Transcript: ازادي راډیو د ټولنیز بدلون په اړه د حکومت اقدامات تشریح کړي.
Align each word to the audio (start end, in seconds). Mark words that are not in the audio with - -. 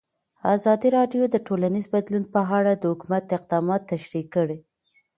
ازادي 0.55 0.89
راډیو 0.97 1.23
د 1.29 1.35
ټولنیز 1.47 1.85
بدلون 1.93 2.23
په 2.33 2.39
اړه 2.57 2.71
د 2.75 2.83
حکومت 2.91 3.25
اقدامات 3.37 3.81
تشریح 3.93 4.25
کړي. 4.35 4.57